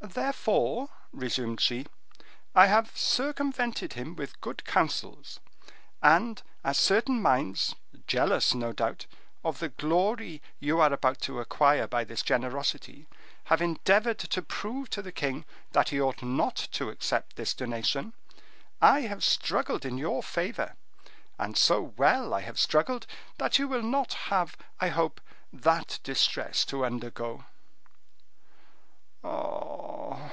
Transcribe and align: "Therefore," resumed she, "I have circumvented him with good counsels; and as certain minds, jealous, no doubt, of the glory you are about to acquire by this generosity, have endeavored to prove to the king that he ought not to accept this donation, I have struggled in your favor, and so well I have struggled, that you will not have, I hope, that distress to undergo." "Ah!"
"Therefore," 0.00 0.88
resumed 1.12 1.60
she, 1.60 1.84
"I 2.54 2.66
have 2.66 2.96
circumvented 2.96 3.92
him 3.92 4.14
with 4.16 4.40
good 4.40 4.64
counsels; 4.64 5.38
and 6.00 6.40
as 6.64 6.78
certain 6.78 7.20
minds, 7.20 7.74
jealous, 8.06 8.54
no 8.54 8.72
doubt, 8.72 9.04
of 9.44 9.58
the 9.58 9.68
glory 9.68 10.40
you 10.60 10.80
are 10.80 10.92
about 10.92 11.20
to 11.22 11.40
acquire 11.40 11.86
by 11.86 12.04
this 12.04 12.22
generosity, 12.22 13.06
have 13.44 13.60
endeavored 13.60 14.18
to 14.20 14.40
prove 14.40 14.88
to 14.90 15.02
the 15.02 15.12
king 15.12 15.44
that 15.72 15.90
he 15.90 16.00
ought 16.00 16.22
not 16.22 16.56
to 16.72 16.88
accept 16.90 17.34
this 17.36 17.52
donation, 17.52 18.14
I 18.80 19.00
have 19.02 19.22
struggled 19.24 19.84
in 19.84 19.98
your 19.98 20.22
favor, 20.22 20.76
and 21.38 21.54
so 21.56 21.92
well 21.96 22.32
I 22.32 22.40
have 22.42 22.58
struggled, 22.58 23.06
that 23.36 23.58
you 23.58 23.68
will 23.68 23.82
not 23.82 24.12
have, 24.32 24.56
I 24.80 24.88
hope, 24.88 25.20
that 25.52 25.98
distress 26.02 26.64
to 26.66 26.84
undergo." 26.84 27.44
"Ah!" 29.24 30.30